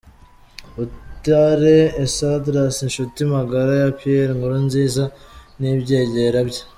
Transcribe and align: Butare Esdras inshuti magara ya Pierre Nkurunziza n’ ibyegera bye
Butare 0.75 1.79
Esdras 2.03 2.75
inshuti 2.87 3.19
magara 3.33 3.73
ya 3.81 3.89
Pierre 3.97 4.33
Nkurunziza 4.37 5.03
n’ 5.59 5.61
ibyegera 5.71 6.39
bye 6.47 6.61